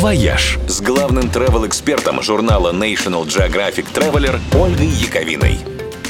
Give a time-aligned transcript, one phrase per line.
[0.00, 5.58] «Вояж» с главным travel-экспертом журнала National Geographic Traveler Ольгой Яковиной.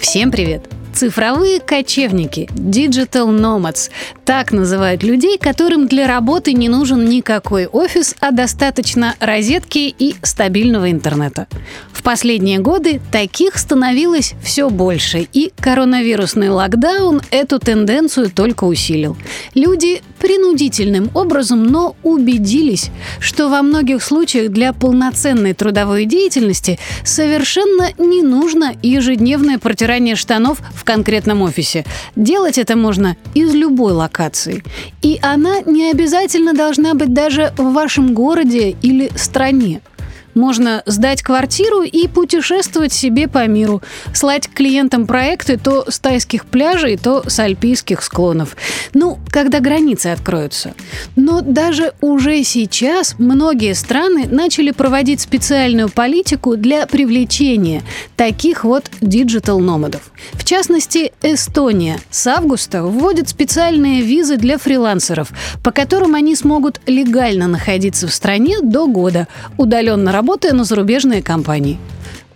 [0.01, 0.69] Всем привет!
[0.95, 3.91] Цифровые кочевники, digital nomads.
[4.31, 10.93] Так называют людей, которым для работы не нужен никакой офис, а достаточно розетки и стабильного
[10.93, 11.49] интернета.
[11.93, 19.17] В последние годы таких становилось все больше, и коронавирусный локдаун эту тенденцию только усилил.
[19.55, 28.23] Люди принудительным образом, но убедились, что во многих случаях для полноценной трудовой деятельности совершенно не
[28.23, 31.85] нужно ежедневное протирание штанов в конкретном офисе.
[32.15, 34.20] Делать это можно из любой локации.
[35.03, 39.81] И она не обязательно должна быть даже в вашем городе или стране.
[40.35, 43.83] Можно сдать квартиру и путешествовать себе по миру,
[44.15, 48.57] слать клиентам проекты то с тайских пляжей, то с альпийских склонов.
[48.95, 50.75] Ну, когда границы откроются.
[51.17, 57.83] Но даже уже сейчас многие страны начали проводить специальную политику для привлечения
[58.17, 60.11] таких вот digital-номадов.
[60.33, 65.31] В частности, Эстония с августа вводит специальные визы для фрилансеров,
[65.63, 71.79] по которым они смогут легально находиться в стране до года, удаленно работая на зарубежные компании.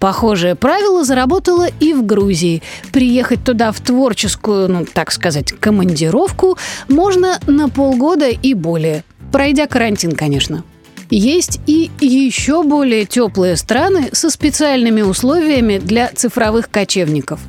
[0.05, 2.63] Похожее правило заработало и в Грузии.
[2.93, 6.59] Приехать туда в творческую, ну, так сказать, командировку
[6.91, 9.03] можно на полгода и более.
[9.33, 10.63] Пройдя карантин, конечно.
[11.09, 17.41] Есть и еще более теплые страны со специальными условиями для цифровых кочевников.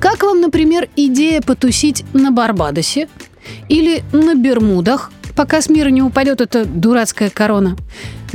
[0.00, 3.08] Как вам, например, идея потусить на Барбадосе
[3.68, 7.74] или на Бермудах, пока с мира не упадет эта дурацкая корона?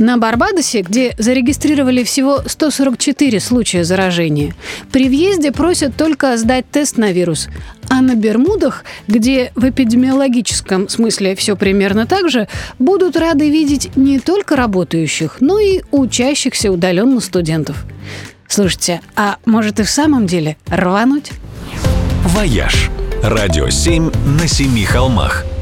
[0.00, 4.56] На Барбадосе, где зарегистрировали всего 144 случая заражения,
[4.90, 7.46] при въезде просят только сдать тест на вирус.
[7.88, 12.48] А на Бермудах, где в эпидемиологическом смысле все примерно так же,
[12.80, 17.84] будут рады видеть не только работающих, но и учащихся удаленно студентов.
[18.48, 21.30] Слушайте, а может и в самом деле рвануть?
[22.24, 22.90] «Вояж»–
[23.22, 24.10] радио 7
[24.40, 25.44] на семи холмах–